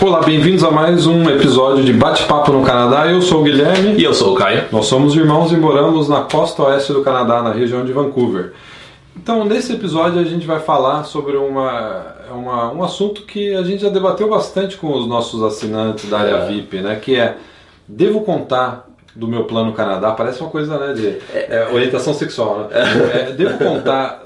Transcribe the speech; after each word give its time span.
Olá, 0.00 0.20
bem-vindos 0.20 0.62
a 0.62 0.70
mais 0.70 1.06
um 1.06 1.28
episódio 1.28 1.84
de 1.84 1.92
Bate-Papo 1.92 2.52
no 2.52 2.62
Canadá. 2.64 3.06
Eu 3.10 3.20
sou 3.20 3.40
o 3.40 3.44
Guilherme. 3.44 3.96
E 3.98 4.04
eu 4.04 4.14
sou 4.14 4.32
o 4.34 4.36
Caio. 4.36 4.64
Nós 4.70 4.86
somos 4.86 5.14
irmãos 5.16 5.50
e 5.52 5.56
moramos 5.56 6.08
na 6.08 6.22
costa 6.22 6.62
oeste 6.64 6.92
do 6.92 7.02
Canadá, 7.02 7.42
na 7.42 7.52
região 7.52 7.84
de 7.84 7.92
Vancouver. 7.92 8.52
Então, 9.16 9.44
nesse 9.44 9.72
episódio, 9.72 10.20
a 10.20 10.24
gente 10.24 10.46
vai 10.46 10.60
falar 10.60 11.02
sobre 11.04 11.36
uma, 11.36 12.14
uma, 12.30 12.72
um 12.72 12.84
assunto 12.84 13.22
que 13.22 13.54
a 13.54 13.62
gente 13.62 13.82
já 13.82 13.88
debateu 13.88 14.28
bastante 14.28 14.76
com 14.76 14.92
os 14.96 15.06
nossos 15.06 15.42
assinantes 15.42 16.08
da 16.08 16.20
área 16.20 16.36
É. 16.36 16.46
VIP, 16.46 16.80
né? 16.80 16.96
Que 16.96 17.16
é: 17.16 17.36
devo 17.86 18.20
contar 18.20 18.87
do 19.18 19.26
meu 19.26 19.44
plano 19.44 19.72
Canadá? 19.72 20.12
Parece 20.12 20.40
uma 20.40 20.48
coisa 20.48 20.78
né, 20.78 20.92
de 20.94 21.18
é, 21.34 21.68
orientação 21.72 22.14
sexual, 22.14 22.60
né? 22.60 22.68
É, 23.12 23.32
devo 23.32 23.58
contar 23.58 24.22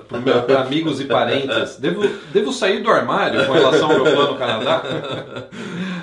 para 0.46 0.60
amigos 0.60 1.01
e 1.01 1.06
parentes? 1.06 1.77
Devo, 1.78 2.06
devo 2.30 2.52
sair 2.52 2.82
do 2.82 2.91
armário 2.91 3.46
com 3.46 3.52
relação 3.52 3.91
ao 3.91 4.05
meu 4.05 4.15
plano 4.15 4.37
Canadá? 4.37 4.82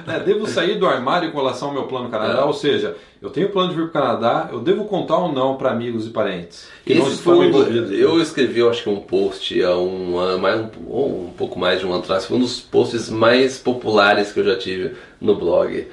É, 0.07 0.19
devo 0.19 0.47
sair 0.47 0.79
do 0.79 0.87
armário 0.87 1.31
com 1.31 1.37
relação 1.37 1.67
ao 1.67 1.73
meu 1.75 1.83
plano 1.83 2.09
Canadá? 2.09 2.39
É. 2.39 2.43
Ou 2.43 2.53
seja, 2.53 2.95
eu 3.21 3.29
tenho 3.29 3.49
plano 3.49 3.69
de 3.69 3.75
vir 3.75 3.89
para 3.89 4.01
o 4.01 4.03
Canadá, 4.03 4.49
eu 4.51 4.59
devo 4.59 4.85
contar 4.85 5.17
ou 5.17 5.31
não 5.31 5.55
para 5.55 5.69
amigos 5.69 6.07
e 6.07 6.09
parentes? 6.09 6.67
Que 6.83 6.95
não 6.95 7.05
Esse 7.05 7.17
estão 7.17 7.37
um, 7.37 7.43
envolvidos. 7.43 7.91
eu 7.91 8.19
escrevi, 8.19 8.59
eu 8.59 8.71
acho 8.71 8.81
que 8.81 8.89
um 8.89 9.01
post 9.01 9.61
há 9.61 9.77
um 9.77 10.17
ano, 10.17 10.39
mais 10.39 10.59
um, 10.61 10.69
ou 10.87 11.25
um 11.25 11.33
pouco 11.37 11.59
mais 11.59 11.79
de 11.79 11.85
um 11.85 11.91
ano 11.91 11.99
atrás, 11.99 12.25
foi 12.25 12.37
um 12.37 12.39
dos 12.39 12.59
posts 12.59 13.07
mais 13.07 13.59
populares 13.59 14.31
que 14.31 14.39
eu 14.39 14.45
já 14.45 14.57
tive 14.57 14.95
no 15.21 15.35
blog 15.35 15.85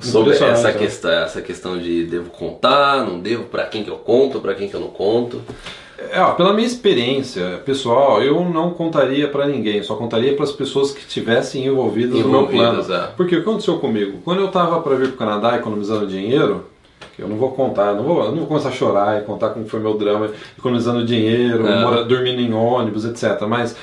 sobre 0.00 0.32
essa 0.34 0.68
né? 0.68 0.72
questão, 0.72 1.10
essa 1.10 1.40
questão 1.42 1.78
de 1.78 2.04
devo 2.04 2.30
contar, 2.30 3.04
não 3.06 3.18
devo, 3.20 3.44
para 3.44 3.64
quem 3.66 3.84
que 3.84 3.90
eu 3.90 3.96
conto, 3.96 4.40
para 4.40 4.54
quem 4.54 4.68
que 4.68 4.74
eu 4.74 4.80
não 4.80 4.88
conto. 4.88 5.40
É, 6.10 6.20
ó, 6.20 6.32
pela 6.32 6.52
minha 6.52 6.66
experiência 6.66 7.60
pessoal, 7.64 8.20
eu 8.22 8.44
não 8.44 8.70
contaria 8.70 9.28
para 9.28 9.46
ninguém, 9.46 9.82
só 9.82 9.94
contaria 9.94 10.34
para 10.34 10.44
as 10.44 10.50
pessoas 10.52 10.90
que 10.90 11.00
estivessem 11.00 11.66
envolvidas, 11.66 12.18
no 12.18 12.28
meu 12.28 12.46
plano. 12.48 12.92
É. 12.92 13.08
Porque 13.16 13.36
o 13.36 13.42
que 13.42 13.48
aconteceu 13.48 13.78
comigo? 13.78 14.18
Quando 14.24 14.40
eu 14.40 14.46
estava 14.46 14.80
para 14.80 14.96
vir 14.96 15.08
para 15.08 15.14
o 15.14 15.18
Canadá 15.18 15.56
economizando 15.56 16.06
dinheiro, 16.06 16.64
eu 17.18 17.28
não 17.28 17.36
vou 17.36 17.52
contar, 17.52 17.94
não 17.94 18.02
vou, 18.02 18.24
não 18.30 18.38
vou 18.38 18.46
começar 18.46 18.70
a 18.70 18.72
chorar 18.72 19.20
e 19.20 19.24
contar 19.24 19.50
como 19.50 19.68
foi 19.68 19.78
meu 19.78 19.94
drama 19.96 20.30
economizando 20.58 21.04
dinheiro, 21.04 21.66
É. 21.68 21.80
mora- 21.84 22.04
dormindo 22.04 22.40
em 22.40 22.52
ônibus, 22.52 23.04
etc. 23.04 23.42
Mas 23.46 23.76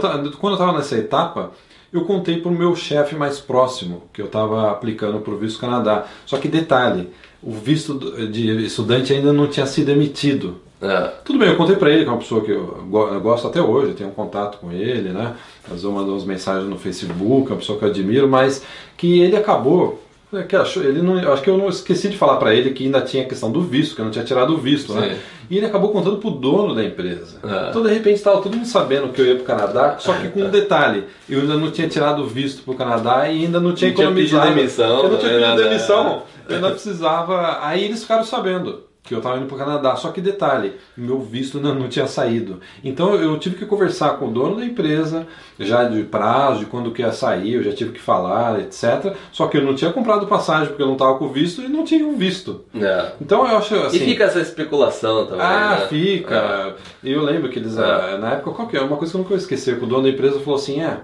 ta- 0.00 0.18
quando 0.38 0.52
eu 0.52 0.52
estava 0.54 0.72
nessa 0.72 0.96
etapa, 0.96 1.50
eu 1.96 2.04
contei 2.04 2.38
para 2.38 2.50
o 2.50 2.54
meu 2.54 2.74
chefe 2.76 3.14
mais 3.14 3.38
próximo 3.38 4.02
que 4.12 4.20
eu 4.20 4.26
estava 4.26 4.70
aplicando 4.70 5.20
para 5.20 5.32
o 5.32 5.36
visto 5.38 5.60
Canadá. 5.60 6.06
Só 6.24 6.38
que 6.38 6.48
detalhe, 6.48 7.08
o 7.42 7.52
visto 7.52 7.94
de 8.30 8.64
estudante 8.66 9.12
ainda 9.12 9.32
não 9.32 9.46
tinha 9.46 9.66
sido 9.66 9.90
emitido. 9.90 10.56
É. 10.80 11.10
Tudo 11.24 11.38
bem, 11.38 11.48
eu 11.48 11.56
contei 11.56 11.74
pra 11.76 11.90
ele, 11.90 12.02
que 12.02 12.08
é 12.08 12.12
uma 12.12 12.18
pessoa 12.18 12.42
que 12.42 12.50
eu, 12.50 12.84
go- 12.90 13.08
eu 13.08 13.20
gosto 13.20 13.46
até 13.48 13.62
hoje, 13.62 13.88
eu 13.88 13.94
tenho 13.94 14.10
um 14.10 14.12
contato 14.12 14.58
com 14.58 14.70
ele, 14.70 15.08
né? 15.08 15.34
Às 15.64 15.70
vezes 15.70 15.84
eu 15.84 15.90
mando 15.92 16.10
umas 16.12 16.24
mensagens 16.24 16.68
no 16.68 16.76
Facebook, 16.78 17.48
é 17.48 17.54
uma 17.54 17.58
pessoa 17.60 17.78
que 17.78 17.84
eu 17.86 17.88
admiro, 17.88 18.28
mas 18.28 18.62
que 18.96 19.20
ele 19.20 19.36
acabou. 19.36 20.02
É, 20.36 20.42
Que 20.42 20.56
achou, 20.56 20.82
ele 20.82 21.02
não, 21.02 21.16
acho 21.32 21.42
que 21.42 21.50
eu 21.50 21.56
não 21.58 21.68
esqueci 21.68 22.08
de 22.08 22.16
falar 22.16 22.36
pra 22.36 22.54
ele 22.54 22.70
que 22.70 22.84
ainda 22.84 23.00
tinha 23.00 23.22
a 23.24 23.26
questão 23.26 23.50
do 23.50 23.60
visto, 23.60 23.94
que 23.94 24.00
eu 24.00 24.04
não 24.04 24.12
tinha 24.12 24.24
tirado 24.24 24.54
o 24.54 24.58
visto, 24.58 24.92
né? 24.94 25.10
Sim. 25.10 25.16
E 25.48 25.56
ele 25.58 25.66
acabou 25.66 25.90
contando 25.90 26.16
pro 26.16 26.30
dono 26.30 26.74
da 26.74 26.82
empresa. 26.82 27.38
É. 27.44 27.70
Então 27.70 27.82
de 27.82 27.88
repente 27.92 28.16
estava 28.16 28.40
todo 28.42 28.56
mundo 28.56 28.66
sabendo 28.66 29.08
que 29.08 29.20
eu 29.20 29.26
ia 29.26 29.36
pro 29.36 29.44
Canadá, 29.44 29.96
só 29.98 30.12
que 30.14 30.28
com 30.28 30.40
um 30.40 30.50
detalhe, 30.50 31.04
eu 31.28 31.40
ainda 31.40 31.56
não 31.56 31.70
tinha 31.70 31.88
tirado 31.88 32.22
o 32.22 32.26
visto 32.26 32.62
pro 32.62 32.74
Canadá 32.74 33.28
e 33.28 33.44
ainda 33.44 33.60
não 33.60 33.72
tinha 33.74 33.90
Não 33.90 33.96
tinha 33.96 34.06
economizado. 34.08 34.42
pedido 34.42 34.56
demissão, 34.60 35.02
eu 35.04 35.10
não 35.10 35.18
tinha 35.18 35.32
não 35.38 35.40
pedido 35.56 35.68
demissão. 35.68 36.22
Eu 36.48 36.54
ainda 36.56 36.70
precisava. 36.74 37.58
Aí 37.62 37.84
eles 37.84 38.02
ficaram 38.02 38.24
sabendo 38.24 38.85
que 39.06 39.14
eu 39.14 39.18
estava 39.18 39.36
indo 39.38 39.46
para 39.46 39.54
o 39.54 39.58
Canadá. 39.58 39.96
Só 39.96 40.10
que 40.10 40.20
detalhe, 40.20 40.74
meu 40.96 41.20
visto 41.20 41.58
ainda 41.58 41.72
não 41.72 41.88
tinha 41.88 42.06
saído. 42.06 42.60
Então 42.84 43.14
eu 43.14 43.38
tive 43.38 43.56
que 43.56 43.64
conversar 43.64 44.18
com 44.18 44.28
o 44.28 44.30
dono 44.30 44.56
da 44.56 44.64
empresa, 44.64 45.26
já 45.58 45.84
de 45.84 46.02
prazo, 46.02 46.60
de 46.60 46.66
quando 46.66 46.90
que 46.90 47.02
ia 47.02 47.12
sair, 47.12 47.54
eu 47.54 47.62
já 47.62 47.72
tive 47.72 47.92
que 47.92 48.00
falar, 48.00 48.60
etc. 48.60 49.14
Só 49.30 49.46
que 49.46 49.56
eu 49.56 49.62
não 49.62 49.74
tinha 49.74 49.92
comprado 49.92 50.26
passagem 50.26 50.66
porque 50.68 50.82
eu 50.82 50.86
não 50.86 50.94
estava 50.94 51.16
com 51.16 51.28
visto 51.28 51.62
e 51.62 51.68
não 51.68 51.84
tinha 51.84 52.04
um 52.06 52.16
visto. 52.16 52.64
É. 52.74 53.12
Então 53.20 53.46
eu 53.46 53.56
acho 53.56 53.74
assim. 53.76 53.96
e 53.96 54.00
fica 54.00 54.24
essa 54.24 54.40
especulação 54.40 55.26
também. 55.26 55.46
Ah, 55.46 55.78
né? 55.80 55.86
fica. 55.88 56.74
Eu 57.04 57.22
lembro 57.22 57.48
que 57.48 57.58
eles, 57.60 57.78
É. 57.78 57.82
ah, 57.84 58.18
na 58.18 58.32
época, 58.32 58.50
qual 58.50 58.68
que 58.68 58.76
é? 58.76 58.80
Uma 58.80 58.96
coisa 58.96 59.12
que 59.12 59.16
eu 59.16 59.20
nunca 59.20 59.30
vou 59.30 59.38
esquecer, 59.38 59.78
que 59.78 59.84
o 59.84 59.86
dono 59.86 60.02
da 60.02 60.08
empresa 60.08 60.40
falou 60.40 60.56
assim, 60.56 60.82
é, 60.82 60.98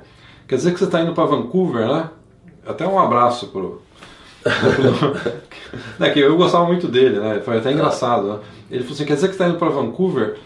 quer 0.49 0.57
dizer 0.57 0.73
que 0.73 0.79
você 0.79 0.85
está 0.87 1.01
indo 1.01 1.13
para 1.13 1.25
Vancouver, 1.25 1.87
né? 1.87 2.11
Até 2.67 2.87
um 2.87 2.99
abraço 2.99 3.49
pro... 3.49 3.81
né, 5.99 6.11
que 6.11 6.21
eu 6.21 6.37
gostava 6.37 6.67
muito 6.67 6.89
dele, 6.89 7.19
né? 7.21 7.41
Foi 7.45 7.59
até 7.59 7.73
engraçado, 7.73 8.29
né? 8.29 8.39
Ele 8.71 8.83
falou 8.83 8.95
assim, 8.95 9.05
quer 9.05 9.15
dizer 9.15 9.29
que 9.29 9.35
você 9.35 9.43
está 9.43 9.49
indo 9.49 9.59
para 9.59 9.69
Vancouver? 9.69 10.37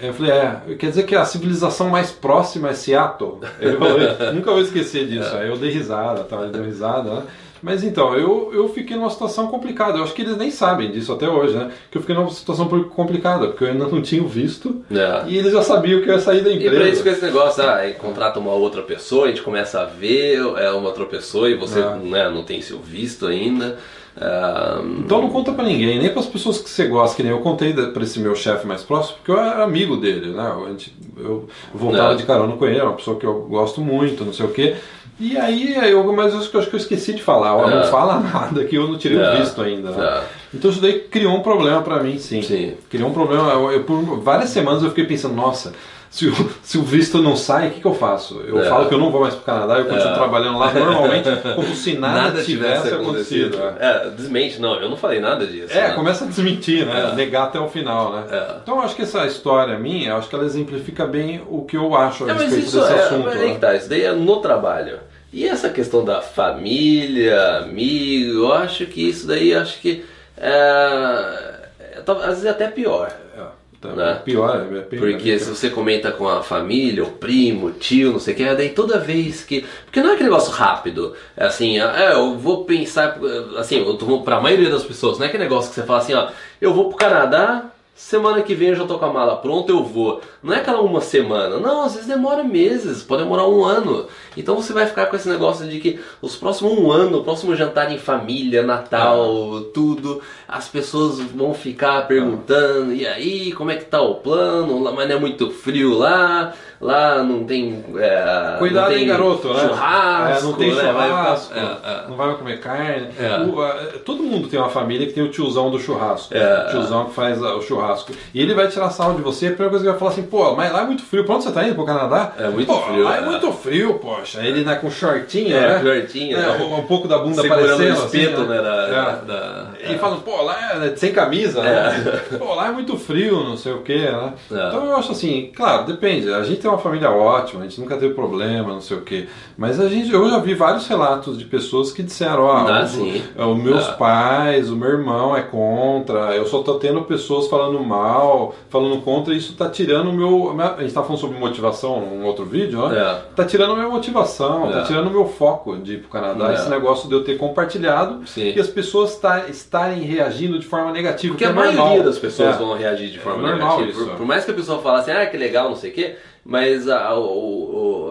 Eu 0.00 0.12
falei, 0.12 0.32
é, 0.32 0.60
quer 0.78 0.90
dizer 0.90 1.04
que 1.04 1.14
a 1.16 1.24
civilização 1.24 1.88
mais 1.88 2.10
próxima 2.10 2.68
é 2.68 2.74
Seattle? 2.74 3.40
Ele 3.58 3.78
falou, 3.78 3.98
"Eu 3.98 4.34
nunca 4.34 4.50
vou 4.52 4.60
esquecer 4.60 5.06
disso. 5.06 5.34
Aí 5.34 5.48
eu 5.48 5.56
dei 5.56 5.70
risada, 5.70 6.22
tá? 6.24 6.42
ele 6.42 6.52
deu 6.52 6.64
risada, 6.64 7.10
né? 7.10 7.22
Mas 7.66 7.82
então, 7.82 8.14
eu, 8.14 8.52
eu 8.54 8.68
fiquei 8.68 8.96
numa 8.96 9.10
situação 9.10 9.48
complicada. 9.48 9.98
Eu 9.98 10.04
acho 10.04 10.14
que 10.14 10.22
eles 10.22 10.36
nem 10.36 10.52
sabem 10.52 10.88
disso 10.92 11.12
até 11.12 11.28
hoje, 11.28 11.56
né? 11.56 11.72
Que 11.90 11.98
eu 11.98 12.00
fiquei 12.00 12.14
numa 12.14 12.30
situação 12.30 12.68
complicada, 12.68 13.48
porque 13.48 13.64
eu 13.64 13.68
ainda 13.68 13.88
não 13.88 14.00
tinha 14.00 14.22
visto 14.22 14.84
É. 14.88 15.24
e 15.26 15.36
eles 15.36 15.52
já 15.52 15.62
sabiam 15.62 16.00
que 16.00 16.08
eu 16.08 16.14
ia 16.14 16.20
sair 16.20 16.42
da 16.44 16.50
E 16.50 16.58
pra 16.60 16.68
isso 16.68 17.00
empresa. 17.00 17.02
com 17.02 17.08
esse 17.08 17.24
negócio, 17.24 17.64
ah, 17.64 17.80
contrata 17.98 18.38
uma 18.38 18.52
outra 18.52 18.82
pessoa, 18.82 19.24
a 19.24 19.28
gente 19.30 19.42
começa 19.42 19.80
a 19.80 19.84
ver 19.84 20.36
é 20.58 20.70
uma 20.70 20.86
outra 20.86 21.06
pessoa 21.06 21.50
e 21.50 21.56
você 21.56 21.80
É. 21.80 21.96
né, 21.96 22.30
não 22.30 22.44
tem 22.44 22.62
seu 22.62 22.78
visto 22.78 23.26
ainda. 23.26 23.78
Ah, 24.16 24.80
Então 25.04 25.20
não 25.20 25.28
conta 25.28 25.52
pra 25.52 25.64
ninguém, 25.64 25.98
nem 25.98 26.08
pras 26.10 26.26
pessoas 26.26 26.58
que 26.60 26.70
você 26.70 26.86
gosta, 26.86 27.16
que 27.16 27.22
nem 27.24 27.32
eu 27.32 27.40
contei 27.40 27.72
pra 27.72 28.02
esse 28.04 28.20
meu 28.20 28.36
chefe 28.36 28.64
mais 28.64 28.84
próximo, 28.84 29.16
porque 29.18 29.32
eu 29.32 29.38
era 29.38 29.64
amigo 29.64 29.96
dele, 29.96 30.30
né? 30.30 30.54
Gente- 30.68 30.94
eu 31.18 31.48
voltava 31.74 32.12
É. 32.12 32.16
de 32.16 32.22
carona 32.22 32.56
com 32.56 32.64
ele, 32.64 32.78
é 32.78 32.82
uma 32.84 32.94
pessoa 32.94 33.18
que 33.18 33.26
eu 33.26 33.40
gosto 33.42 33.80
muito, 33.80 34.24
não 34.24 34.32
sei 34.32 34.46
o 34.46 34.50
quê. 34.52 34.76
E 35.18 35.36
aí, 35.38 35.74
eu, 35.90 36.12
mas 36.12 36.32
eu 36.34 36.40
acho 36.40 36.50
que 36.50 36.56
eu 36.56 36.60
acho 36.60 36.68
que 36.68 36.76
eu 36.76 36.80
esqueci 36.80 37.14
de 37.14 37.22
falar, 37.22 37.56
não 37.70 37.80
É. 37.80 37.86
fala 37.86 38.20
nada 38.20 38.64
que 38.64 38.76
eu 38.76 38.86
não 38.86 38.98
tirei 38.98 39.18
É. 39.18 39.34
o 39.34 39.36
visto 39.38 39.62
ainda, 39.62 39.90
né? 39.90 40.04
É. 40.04 40.22
Então 40.54 40.70
isso 40.70 40.80
daí 40.80 41.00
criou 41.00 41.34
um 41.36 41.42
problema 41.42 41.82
pra 41.82 42.02
mim, 42.02 42.18
sim. 42.18 42.42
Sim. 42.42 42.74
Criou 42.88 43.10
um 43.10 43.12
problema. 43.12 43.50
Eu, 43.52 43.72
eu- 43.72 43.84
por 43.84 44.20
várias 44.20 44.50
semanas 44.50 44.82
eu 44.82 44.88
fiquei 44.90 45.04
pensando, 45.04 45.34
nossa, 45.34 45.72
se 46.08 46.28
o, 46.28 46.50
se 46.62 46.78
o 46.78 46.82
visto 46.82 47.20
não 47.20 47.36
sai, 47.36 47.68
o 47.68 47.70
que, 47.72 47.80
que 47.80 47.86
eu 47.86 47.94
faço? 47.94 48.40
Eu 48.46 48.60
É. 48.62 48.68
falo 48.68 48.88
que 48.88 48.94
eu 48.94 48.98
não 48.98 49.10
vou 49.10 49.20
mais 49.20 49.34
pro 49.34 49.44
Canadá, 49.44 49.78
eu 49.78 49.84
continuo 49.86 50.12
É. 50.12 50.14
trabalhando 50.14 50.58
lá 50.58 50.72
normalmente, 50.72 51.28
como 51.54 51.74
se 51.74 51.94
nada, 51.98 52.22
nada 52.22 52.42
tivesse 52.44 52.88
acontecido. 52.94 53.58
é. 53.78 53.86
É, 54.06 54.10
desmente, 54.10 54.60
não, 54.60 54.76
eu 54.80 54.88
não 54.88 54.96
falei 54.96 55.20
nada 55.20 55.46
disso. 55.46 55.72
É, 55.76 55.88
né? 55.88 55.94
começa 55.94 56.24
a 56.24 56.28
desmentir, 56.28 56.86
né? 56.86 57.10
É. 57.12 57.14
Negar 57.16 57.44
até 57.44 57.58
o 57.60 57.68
final, 57.68 58.12
né? 58.12 58.24
É. 58.30 58.54
Então 58.62 58.76
eu 58.76 58.82
acho 58.82 58.94
que 58.94 59.02
essa 59.02 59.26
história 59.26 59.76
minha, 59.78 60.10
eu 60.10 60.16
acho 60.16 60.28
que 60.28 60.34
ela 60.34 60.44
exemplifica 60.44 61.06
bem 61.06 61.42
o 61.48 61.62
que 61.64 61.76
eu 61.76 61.94
acho 61.94 62.24
a 62.24 62.32
respeito 62.32 62.54
desse 62.64 62.78
assunto. 62.78 63.24
mas 63.24 63.40
né? 63.40 63.58
tá, 63.60 63.74
isso 63.74 63.88
daí 63.88 64.02
é 64.02 64.12
no 64.12 64.36
trabalho. 64.36 64.98
E 65.32 65.46
essa 65.46 65.68
questão 65.68 66.02
da 66.04 66.22
família, 66.22 67.58
amigo, 67.58 68.32
eu 68.44 68.52
acho 68.52 68.86
que 68.86 69.06
isso 69.08 69.26
daí, 69.26 69.50
eu 69.50 69.60
acho 69.60 69.80
que 69.80 70.04
é, 70.36 71.68
é, 71.80 72.02
às 72.06 72.28
vezes 72.28 72.44
é 72.44 72.50
até 72.50 72.68
pior. 72.68 73.10
É, 73.36 73.42
tá, 73.80 73.88
Né? 73.90 74.20
Pior, 74.24 74.66
é. 74.72 74.80
Porque 74.96 75.38
se 75.38 75.48
você 75.48 75.70
comenta 75.70 76.12
com 76.12 76.28
a 76.28 76.42
família, 76.42 77.04
o 77.04 77.12
primo, 77.12 77.68
o 77.68 77.72
tio, 77.72 78.12
não 78.12 78.20
sei 78.20 78.34
o 78.34 78.36
que, 78.36 78.54
daí 78.54 78.70
toda 78.70 78.98
vez 78.98 79.42
que. 79.44 79.64
Porque 79.84 80.00
não 80.00 80.10
é 80.10 80.14
aquele 80.14 80.28
negócio 80.28 80.52
rápido. 80.52 81.14
É 81.36 81.46
assim, 81.46 81.80
é, 81.80 82.12
eu 82.12 82.36
vou 82.36 82.64
pensar. 82.64 83.18
Assim, 83.58 83.78
eu 83.78 83.94
tô, 83.96 84.20
pra 84.22 84.40
maioria 84.40 84.70
das 84.70 84.84
pessoas, 84.84 85.18
não 85.18 85.24
é 85.24 85.28
aquele 85.28 85.44
negócio 85.44 85.70
que 85.70 85.76
você 85.76 85.86
fala 85.86 85.98
assim, 85.98 86.14
ó, 86.14 86.28
eu 86.60 86.72
vou 86.72 86.88
pro 86.88 86.98
Canadá, 86.98 87.70
semana 87.96 88.42
que 88.42 88.54
vem 88.54 88.68
eu 88.68 88.76
já 88.76 88.84
tô 88.84 88.98
com 88.98 89.06
a 89.06 89.12
mala 89.12 89.36
pronta, 89.36 89.72
eu 89.72 89.82
vou. 89.82 90.20
Não 90.42 90.52
é 90.52 90.58
aquela 90.58 90.82
uma 90.82 91.00
semana. 91.00 91.58
Não, 91.58 91.82
às 91.82 91.94
vezes 91.94 92.06
demora 92.06 92.44
meses, 92.44 93.02
pode 93.02 93.22
demorar 93.22 93.48
um 93.48 93.64
ano. 93.64 94.06
Então 94.36 94.54
você 94.54 94.72
vai 94.74 94.86
ficar 94.86 95.06
com 95.06 95.16
esse 95.16 95.28
negócio 95.28 95.66
de 95.66 95.80
que 95.80 95.98
os 96.20 96.36
próximos 96.36 96.78
um 96.78 96.92
ano, 96.92 97.18
o 97.18 97.24
próximo 97.24 97.56
jantar 97.56 97.90
em 97.90 97.98
família, 97.98 98.62
Natal, 98.62 99.62
tudo, 99.72 100.20
as 100.46 100.68
pessoas 100.68 101.18
vão 101.18 101.54
ficar 101.54 102.06
perguntando, 102.06 102.92
e 102.92 103.06
aí, 103.06 103.52
como 103.52 103.70
é 103.70 103.76
que 103.76 103.86
tá 103.86 104.00
o 104.00 104.16
plano? 104.16 104.78
Mas 104.94 105.08
não 105.08 105.16
é 105.16 105.18
muito 105.18 105.50
frio 105.50 105.96
lá, 105.96 106.54
lá 106.80 107.22
não 107.22 107.44
tem. 107.44 107.84
é, 107.98 108.56
Cuidado 108.58 108.84
não 108.84 108.90
tem 108.92 108.98
aí, 109.02 109.06
garoto, 109.06 109.48
né? 109.52 109.60
Churrasco, 109.60 110.38
É, 110.38 110.42
não 110.42 110.52
tem 110.54 110.74
né? 110.74 110.82
Churrasco, 110.82 111.54
é, 111.54 111.60
é. 111.60 112.04
não 112.08 112.16
vai 112.16 112.34
comer 112.34 112.60
carne. 112.60 113.08
É. 113.18 113.38
O, 113.40 113.60
a- 113.62 113.74
todo 114.04 114.22
mundo 114.22 114.48
tem 114.48 114.58
uma 114.58 114.68
família 114.68 115.06
que 115.06 115.12
tem 115.12 115.22
o 115.24 115.30
tiozão 115.30 115.70
do 115.70 115.78
churrasco. 115.78 116.34
É. 116.36 116.66
O 116.66 116.70
tiozão 116.70 117.04
que 117.06 117.14
faz 117.14 117.42
a- 117.42 117.54
o 117.56 117.62
churrasco. 117.62 118.12
E 118.34 118.40
ele 118.40 118.54
vai 118.54 118.68
tirar 118.68 118.90
sarro 118.90 119.14
de 119.14 119.22
você, 119.22 119.46
a 119.46 119.50
primeira 119.50 119.70
coisa 119.70 119.84
que 119.84 119.90
vai 119.90 119.98
falar 119.98 120.10
assim, 120.12 120.22
pô, 120.22 120.54
mas 120.54 120.72
lá 120.72 120.82
é 120.82 120.84
muito 120.86 121.02
frio. 121.02 121.24
Pra 121.24 121.34
onde 121.34 121.44
você 121.44 121.52
tá 121.52 121.64
indo? 121.64 121.74
Pro 121.74 121.84
Canadá? 121.84 122.32
É 122.38 122.48
muito 122.48 122.66
Pô, 122.66 122.80
frio, 122.82 123.04
Lá 123.04 123.16
é 123.16 123.18
é. 123.18 123.22
muito 123.22 123.52
frio, 123.52 123.94
poxa. 123.94 124.40
Ele 124.42 124.64
né, 124.64 124.74
com 124.76 124.90
shortinho, 124.90 125.56
É, 125.56 125.60
né? 125.60 125.80
shortinho, 125.82 126.36
É, 126.36 126.40
né? 126.40 126.56
um, 126.64 126.76
um 126.78 126.82
pouco 126.82 127.06
da 127.08 127.18
bunda 127.18 127.42
Segurando 127.42 127.64
aparecendo. 127.72 128.02
o 128.02 128.06
espeto, 128.06 128.40
assim, 128.42 128.50
né? 128.50 128.62
da- 128.62 128.86
É. 128.86 128.90
da- 128.90 129.12
da- 129.34 129.66
E 129.92 129.98
falam, 129.98 130.20
pô, 130.20 130.42
lá 130.42 130.56
é 130.84 130.96
sem 130.96 131.12
camisa, 131.12 131.62
né? 131.62 132.20
Pô, 132.38 132.54
lá 132.54 132.68
é 132.68 132.72
muito 132.72 132.96
frio, 132.98 133.44
não 133.44 133.56
sei 133.56 133.72
o 133.72 133.82
quê, 133.82 133.98
né? 134.10 134.32
É. 134.52 134.68
Então 134.68 134.84
eu 134.86 134.96
acho 134.96 135.12
assim, 135.12 135.50
claro, 135.54 135.84
depende. 135.84 136.32
A 136.32 136.42
gente 136.42 136.65
tem 136.66 136.72
uma 136.72 136.78
família 136.78 137.10
ótima, 137.10 137.60
a 137.60 137.64
gente 137.64 137.80
nunca 137.80 137.96
teve 137.96 138.12
problema, 138.12 138.72
não 138.72 138.80
sei 138.80 138.96
o 138.96 139.02
quê. 139.02 139.28
Mas 139.56 139.78
a 139.78 139.88
gente, 139.88 140.12
eu 140.12 140.28
já 140.28 140.38
vi 140.40 140.52
vários 140.54 140.86
relatos 140.88 141.38
de 141.38 141.44
pessoas 141.44 141.92
que 141.92 142.02
disseram, 142.02 142.42
ó, 142.42 142.66
Ah, 142.68 142.82
os, 142.82 142.90
sim. 142.90 143.22
os 143.36 143.56
meus 143.62 143.88
Ah. 143.88 143.92
pais, 143.92 144.68
o 144.70 144.74
meu 144.76 144.88
irmão 144.90 145.36
é 145.36 145.42
contra, 145.42 146.34
eu 146.34 146.44
só 146.46 146.62
tô 146.62 146.74
tendo 146.74 147.02
pessoas 147.02 147.46
falando 147.46 147.78
mal, 147.80 148.54
falando 148.68 149.00
contra, 149.02 149.32
e 149.32 149.36
isso 149.36 149.54
tá 149.54 149.68
tirando 149.70 150.10
o 150.10 150.12
meu. 150.12 150.56
A 150.60 150.82
gente 150.82 150.92
tá 150.92 151.02
falando 151.02 151.20
sobre 151.20 151.38
motivação 151.38 152.00
num 152.00 152.24
outro 152.24 152.44
vídeo, 152.44 152.86
né? 152.88 152.98
É. 152.98 153.34
Tá 153.36 153.44
tirando 153.44 153.72
a 153.72 153.76
minha 153.76 153.88
motivação, 153.88 154.70
tá 154.72 154.80
É. 154.80 154.82
tirando 154.82 155.06
o 155.06 155.10
meu 155.10 155.26
foco 155.26 155.76
de 155.76 155.94
ir 155.94 155.98
pro 155.98 156.08
Canadá. 156.08 156.50
É. 156.50 156.54
Esse 156.54 156.68
negócio 156.68 157.08
de 157.08 157.14
eu 157.14 157.22
ter 157.22 157.38
compartilhado 157.38 158.26
Sim. 158.26 158.52
e 158.56 158.60
as 158.60 158.68
pessoas 158.68 159.16
tá- 159.18 159.44
estarem 159.48 160.00
reagindo 160.02 160.58
de 160.58 160.66
forma 160.66 160.90
negativa. 160.90 161.32
Porque 161.34 161.44
que 161.44 161.48
a 161.48 161.52
é 161.52 161.56
maioria 161.56 161.78
normal. 161.80 162.02
das 162.02 162.18
pessoas 162.18 162.56
É. 162.56 162.58
vão 162.58 162.74
reagir 162.76 163.10
de 163.10 163.18
forma 163.20 163.46
É 163.46 163.50
normal 163.52 163.78
negativa. 163.80 164.04
Por, 164.04 164.12
é. 164.12 164.16
por 164.16 164.26
mais 164.26 164.44
que 164.44 164.50
a 164.50 164.54
pessoa 164.54 164.78
fale 164.80 164.98
assim, 165.00 165.10
ah, 165.12 165.26
que 165.26 165.36
legal, 165.36 165.68
não 165.68 165.76
sei 165.76 165.90
o 165.90 165.94
quê, 165.94 166.16
mas 166.46 166.88
a- 166.88 167.14
o, 167.18 167.22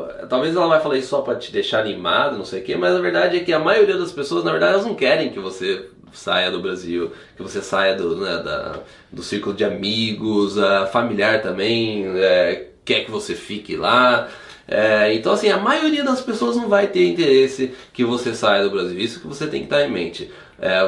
o- 0.03 0.27
talvez 0.29 0.55
ela 0.55 0.67
vai 0.67 0.79
falar 0.81 0.97
isso 0.97 1.09
só 1.09 1.21
pra 1.21 1.35
te 1.35 1.51
deixar 1.51 1.79
animado, 1.79 2.37
não 2.37 2.45
sei 2.45 2.61
o 2.61 2.63
quê, 2.63 2.75
mas 2.75 2.93
a 2.95 2.99
verdade 2.99 3.37
é 3.37 3.39
que 3.41 3.53
a 3.53 3.59
maioria 3.59 3.97
das 3.97 4.11
pessoas, 4.11 4.43
na 4.43 4.51
verdade, 4.51 4.73
elas 4.73 4.85
não 4.85 4.95
querem 4.95 5.29
que 5.29 5.39
você 5.39 5.87
saia 6.13 6.51
do 6.51 6.61
Brasil, 6.61 7.11
que 7.35 7.43
você 7.43 7.61
saia 7.61 7.95
do, 7.95 8.15
né, 8.17 8.37
da- 8.43 8.79
do 9.11 9.23
círculo 9.23 9.55
de 9.55 9.63
amigos, 9.65 10.57
a 10.57 10.85
familiar 10.85 11.41
também, 11.41 12.05
é, 12.17 12.67
quer 12.83 13.05
que 13.05 13.11
você 13.11 13.35
fique 13.35 13.75
lá. 13.75 14.27
É, 14.67 15.13
então, 15.13 15.33
assim, 15.33 15.49
a 15.49 15.57
maioria 15.57 16.03
das 16.03 16.21
pessoas 16.21 16.55
não 16.55 16.67
vai 16.67 16.87
ter 16.87 17.07
interesse 17.07 17.73
que 17.93 18.03
você 18.03 18.33
saia 18.33 18.63
do 18.63 18.71
Brasil. 18.71 18.99
Isso 18.99 19.19
que 19.19 19.27
você 19.27 19.45
tem 19.47 19.59
que 19.61 19.65
estar 19.67 19.83
em 19.85 19.91
mente. 19.91 20.31
É, 20.59 20.81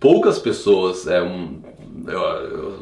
poucas 0.00 0.38
pessoas, 0.38 1.06
é, 1.06 1.22
um, 1.22 1.62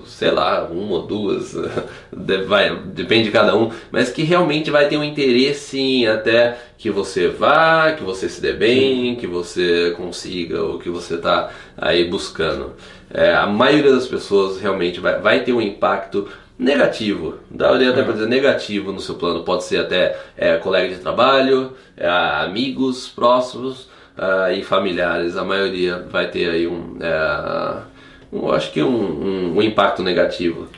sei 0.06 0.30
lá, 0.30 0.64
uma 0.64 0.96
ou 0.96 1.06
duas, 1.06 1.54
vai, 2.46 2.74
depende 2.76 3.24
de 3.24 3.30
cada 3.30 3.56
um, 3.56 3.70
mas 3.90 4.10
que 4.10 4.22
realmente 4.22 4.70
vai 4.70 4.88
ter 4.88 4.96
um 4.96 5.04
interesse 5.04 5.78
em 5.78 6.06
até 6.06 6.58
que 6.78 6.90
você 6.90 7.28
vá, 7.28 7.92
que 7.92 8.02
você 8.02 8.28
se 8.28 8.40
dê 8.40 8.52
bem, 8.52 9.16
que 9.16 9.26
você 9.26 9.94
consiga 9.96 10.64
o 10.64 10.78
que 10.78 10.88
você 10.88 11.14
está 11.14 11.50
aí 11.76 12.08
buscando. 12.08 12.74
É, 13.12 13.34
a 13.34 13.46
maioria 13.46 13.92
das 13.92 14.06
pessoas 14.06 14.60
realmente 14.60 15.00
vai, 15.00 15.20
vai 15.20 15.44
ter 15.44 15.52
um 15.52 15.60
impacto 15.60 16.28
negativo, 16.58 17.38
daria 17.50 17.90
até 17.90 18.02
para 18.02 18.12
dizer 18.12 18.28
negativo 18.28 18.92
no 18.92 19.00
seu 19.00 19.14
plano, 19.14 19.42
pode 19.42 19.64
ser 19.64 19.78
até 19.78 20.18
é, 20.36 20.56
colega 20.56 20.94
de 20.94 21.00
trabalho, 21.00 21.72
é, 21.96 22.06
amigos 22.06 23.08
próximos 23.08 23.88
ah, 24.16 24.52
e 24.52 24.62
familiares, 24.62 25.36
a 25.38 25.42
maioria 25.42 26.06
vai 26.10 26.28
ter 26.28 26.50
aí 26.50 26.66
um, 26.66 26.98
é, 27.00 27.76
um 27.78 27.89
eu 28.32 28.52
acho 28.52 28.72
que 28.72 28.82
um, 28.82 28.88
um, 28.88 29.56
um 29.56 29.62
impacto 29.62 30.02
negativo 30.02 30.68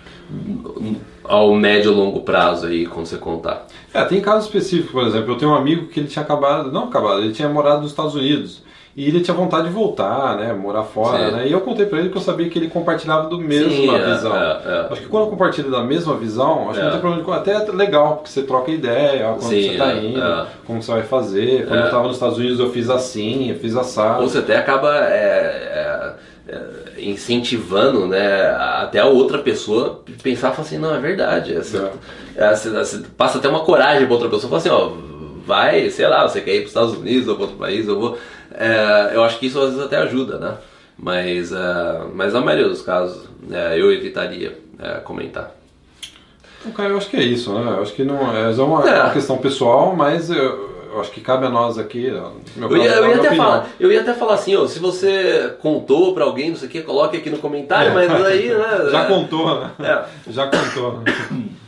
ao 1.24 1.54
médio 1.54 1.92
e 1.92 1.94
longo 1.94 2.20
prazo 2.20 2.66
aí 2.66 2.86
quando 2.86 3.06
você 3.06 3.16
contar. 3.16 3.66
É, 3.92 4.04
tem 4.04 4.20
casos 4.20 4.46
específicos, 4.46 4.90
por 4.92 5.06
exemplo, 5.06 5.32
eu 5.32 5.36
tenho 5.36 5.50
um 5.50 5.54
amigo 5.54 5.88
que 5.88 6.00
ele 6.00 6.08
tinha 6.08 6.22
acabado, 6.22 6.72
não 6.72 6.84
acabado, 6.84 7.20
ele 7.20 7.32
tinha 7.32 7.48
morado 7.48 7.82
nos 7.82 7.90
Estados 7.90 8.14
Unidos. 8.14 8.61
E 8.94 9.08
ele 9.08 9.20
tinha 9.22 9.34
vontade 9.34 9.68
de 9.68 9.72
voltar, 9.72 10.36
né? 10.36 10.52
Morar 10.52 10.82
fora, 10.82 11.30
Sim. 11.30 11.36
né? 11.36 11.48
E 11.48 11.52
eu 11.52 11.62
contei 11.62 11.86
pra 11.86 11.98
ele 11.98 12.10
que 12.10 12.16
eu 12.16 12.20
sabia 12.20 12.48
que 12.50 12.58
ele 12.58 12.68
compartilhava 12.68 13.26
do 13.26 13.38
mesma 13.38 13.70
Sim, 13.70 13.94
é, 13.94 14.04
visão. 14.12 14.36
é, 14.36 14.60
é. 14.66 14.86
Acho 14.90 15.00
que 15.00 15.06
quando 15.08 15.30
compartilha 15.30 15.70
da 15.70 15.82
mesma 15.82 16.14
visão, 16.14 16.68
acho 16.68 16.74
que 16.74 16.80
É. 16.80 16.84
não 16.84 16.90
tem 16.92 17.00
problema. 17.00 17.22
de- 17.24 17.50
Até 17.50 17.52
é 17.70 17.72
legal, 17.72 18.16
porque 18.16 18.28
você 18.28 18.42
troca 18.42 18.70
ideia, 18.70 19.28
quando 19.28 19.42
Sim, 19.44 19.70
você 19.72 19.76
tá 19.78 19.92
é, 19.92 20.04
indo, 20.04 20.22
é. 20.22 20.46
como 20.66 20.82
você 20.82 20.92
vai 20.92 21.02
fazer. 21.04 21.66
Quando 21.66 21.80
É. 21.80 21.86
eu 21.86 21.90
tava 21.90 22.04
nos 22.04 22.16
Estados 22.16 22.36
Unidos 22.36 22.60
eu 22.60 22.70
fiz 22.70 22.90
assim, 22.90 23.48
eu 23.50 23.56
fiz 23.58 23.74
assado. 23.76 24.22
Ou 24.22 24.28
você 24.28 24.38
até 24.38 24.58
acaba 24.58 24.94
é, 24.94 26.14
é, 26.48 26.52
é, 26.54 26.60
incentivando 27.02 28.06
né, 28.06 28.50
até 28.80 28.98
a 28.98 29.06
outra 29.06 29.38
pessoa 29.38 30.02
pensar 30.22 30.50
fala 30.50 30.66
assim, 30.66 30.76
não, 30.78 30.94
é 30.94 30.98
verdade. 31.00 31.54
Você, 31.54 31.82
é, 32.36 32.54
você- 32.54 33.02
passa 33.16 33.38
até 33.38 33.48
uma 33.48 33.60
coragem 33.60 34.04
pra 34.04 34.14
outra 34.14 34.28
pessoa 34.28 34.50
fala 34.50 34.58
assim, 34.58 34.68
ó, 34.68 34.90
vai, 35.46 35.88
sei 35.90 36.06
lá, 36.06 36.28
você 36.28 36.40
quer 36.42 36.52
ir 36.54 36.58
para 36.58 36.64
os 36.64 36.70
Estados 36.70 36.94
Unidos 36.94 37.26
ou 37.28 37.34
para 37.36 37.44
outro 37.44 37.58
país, 37.58 37.88
eu 37.88 37.98
vou. 37.98 38.18
É, 38.54 39.10
eu 39.14 39.22
acho 39.24 39.38
que 39.38 39.46
isso 39.46 39.58
às 39.60 39.70
vezes 39.70 39.84
até 39.84 39.96
ajuda, 39.98 40.38
né? 40.38 40.54
Mas, 40.98 41.52
é, 41.52 42.00
mas 42.14 42.32
na 42.32 42.40
maioria 42.40 42.68
dos 42.68 42.82
casos 42.82 43.28
é, 43.50 43.80
eu 43.80 43.90
evitaria 43.92 44.58
é, 44.78 44.94
comentar. 45.00 45.50
Então, 46.60 46.72
cara, 46.72 46.90
eu 46.90 46.96
acho 46.96 47.08
que 47.10 47.16
é 47.16 47.22
isso, 47.22 47.52
né? 47.52 47.72
Eu 47.76 47.82
acho 47.82 47.92
que 47.92 48.04
não 48.04 48.34
é, 48.36 48.50
é 48.52 48.62
uma, 48.62 48.88
É. 48.88 49.02
uma 49.02 49.10
questão 49.12 49.36
pessoal, 49.38 49.96
mas 49.96 50.30
eu, 50.30 50.70
eu 50.92 51.00
acho 51.00 51.10
que 51.10 51.20
cabe 51.20 51.46
a 51.46 51.50
nós 51.50 51.76
aqui. 51.78 52.08
no 52.10 52.68
meu 52.68 52.76
Eu 52.76 52.76
ia, 52.76 52.90
eu 52.90 53.08
ia 53.08 53.16
até 53.16 53.34
falar, 53.34 53.68
eu 53.80 53.92
ia 53.92 54.00
até 54.00 54.14
falar 54.14 54.34
assim, 54.34 54.54
ó, 54.54 54.66
se 54.66 54.78
você 54.78 55.54
contou 55.60 56.14
pra 56.14 56.24
alguém, 56.24 56.50
não 56.50 56.56
sei 56.56 56.68
o 56.68 56.70
que, 56.70 56.82
coloque 56.82 57.16
aqui 57.16 57.30
no 57.30 57.38
comentário, 57.38 57.92
mas 57.94 58.10
aí, 58.24 58.50
né? 58.50 58.88
Já 58.92 59.02
é, 59.02 59.06
contou, 59.06 59.60
né? 59.60 59.70
É. 59.80 60.30
Já 60.30 60.46
contou. 60.46 60.98
né? 61.00 61.04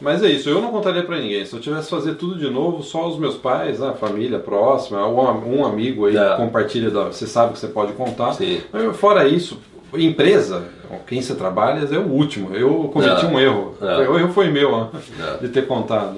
Mas 0.00 0.22
é 0.22 0.28
isso, 0.28 0.48
eu 0.50 0.60
não 0.60 0.70
contaria 0.70 1.02
pra 1.02 1.18
ninguém. 1.18 1.44
Se 1.46 1.54
eu 1.54 1.60
tivesse 1.60 1.84
que 1.84 1.94
fazer 1.94 2.14
tudo 2.16 2.36
de 2.38 2.50
novo, 2.50 2.82
só 2.82 3.08
os 3.08 3.18
meus 3.18 3.34
pais, 3.36 3.78
né, 3.80 3.94
família 3.98 4.38
próxima, 4.38 5.06
um, 5.08 5.58
um 5.60 5.64
amigo 5.64 6.06
aí 6.06 6.16
É. 6.16 6.30
que 6.30 6.36
compartilha, 6.36 6.90
da, 6.90 7.04
você 7.04 7.26
sabe 7.26 7.54
que 7.54 7.58
você 7.58 7.68
pode 7.68 7.92
contar. 7.94 8.34
Sim. 8.34 8.60
Mas 8.72 8.94
Fora 8.96 9.26
isso, 9.26 9.58
empresa, 9.94 10.64
quem 11.06 11.22
você 11.22 11.34
trabalha 11.34 11.86
é 11.90 11.98
o 11.98 12.08
último. 12.08 12.54
Eu 12.54 12.90
cometi 12.92 13.24
É. 13.24 13.28
um 13.28 13.40
erro. 13.40 13.74
É. 13.80 14.08
O 14.08 14.18
erro 14.18 14.32
foi 14.32 14.48
meu, 14.50 14.70
né, 14.78 15.38
de 15.40 15.48
ter 15.48 15.66
contado. 15.66 16.12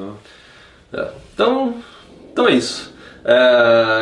né. 0.93 1.09
Então, 1.35 1.75
então 2.33 2.49
é 2.49 2.53
isso. 2.55 2.93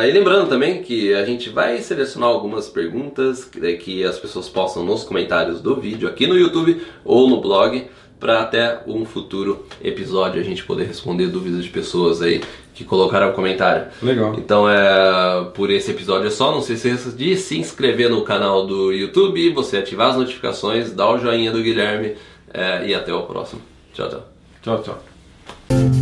E 0.07 0.11
lembrando 0.11 0.47
também 0.47 0.81
que 0.81 1.13
a 1.13 1.25
gente 1.25 1.49
vai 1.49 1.79
selecionar 1.79 2.29
algumas 2.29 2.67
perguntas 2.69 3.43
que, 3.43 3.73
que 3.77 4.03
as 4.03 4.17
pessoas 4.17 4.47
possam 4.47 4.83
nos 4.85 5.03
comentários 5.03 5.59
do 5.61 5.75
vídeo 5.75 6.07
aqui 6.07 6.25
no 6.27 6.35
YouTube 6.37 6.81
ou 7.03 7.29
no 7.29 7.41
blog 7.41 7.87
para 8.19 8.41
até 8.41 8.79
um 8.87 9.05
futuro 9.05 9.65
episódio 9.83 10.41
a 10.41 10.43
gente 10.43 10.63
poder 10.63 10.85
responder 10.85 11.27
dúvidas 11.27 11.63
de 11.63 11.69
pessoas 11.69 12.21
aí 12.21 12.41
que 12.73 12.83
colocaram 12.83 13.31
comentário. 13.31 13.87
Legal. 14.01 14.35
Então 14.37 14.69
é 14.69 15.45
por 15.53 15.71
esse 15.71 15.91
episódio 15.91 16.27
é 16.27 16.31
só, 16.31 16.51
não 16.51 16.61
se 16.61 16.73
esqueça 16.73 17.11
de 17.11 17.35
se 17.35 17.57
inscrever 17.57 18.09
no 18.09 18.23
canal 18.23 18.65
do 18.65 18.91
YouTube, 18.91 19.49
você 19.51 19.77
ativar 19.77 20.09
as 20.09 20.17
notificações, 20.17 20.91
dar 20.91 21.09
o 21.09 21.17
joinha 21.17 21.51
do 21.51 21.61
Guilherme 21.61 22.15
é, 22.53 22.87
e 22.87 22.93
até 22.93 23.13
o 23.13 23.23
próximo. 23.23 23.61
Tchau, 23.93 24.09
tchau. 24.09 24.23
Tchau, 24.61 24.83
tchau. 24.83 25.96